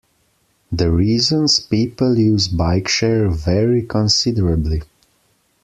The 0.71 0.89
reasons 0.89 1.59
people 1.59 2.17
use 2.17 2.47
bike-share 2.47 3.29
vary 3.29 3.83
considerably. 3.83 4.81